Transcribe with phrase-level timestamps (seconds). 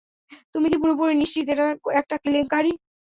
[0.53, 1.65] তুমি কি পুরোপুরি নিশ্চিত এটা
[1.99, 2.71] একটা কেলেঙ্কারী?